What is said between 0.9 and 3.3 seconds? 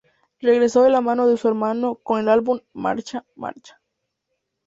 mano de su hermano con el álbum "¡Marcha,